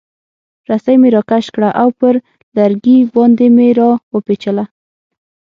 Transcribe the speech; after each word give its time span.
رسۍ 0.69 0.95
مې 1.01 1.09
راکش 1.15 1.45
کړه 1.55 1.69
او 1.81 1.87
پر 1.99 2.13
لرګي 2.57 2.97
باندې 3.15 3.47
مې 3.55 3.67
را 3.77 3.89
وپیچله. 4.15 4.65